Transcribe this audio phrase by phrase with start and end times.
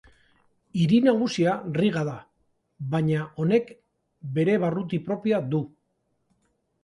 [0.83, 1.51] Hiri nagusia
[1.81, 2.15] Riga da,
[2.95, 3.69] baina honek
[4.39, 5.61] bere barruti propioa du.